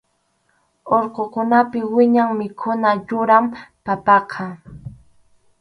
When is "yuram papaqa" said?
3.07-4.45